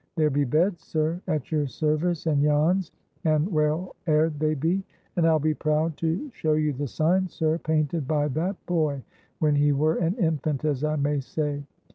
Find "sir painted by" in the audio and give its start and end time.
7.27-8.27